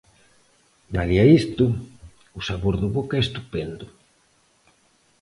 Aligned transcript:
Malia 0.95 1.25
isto, 1.39 1.65
o 2.39 2.39
sabor 2.49 2.75
de 2.81 2.87
boca 2.95 3.15
é 3.17 3.21
estupendo. 3.23 3.85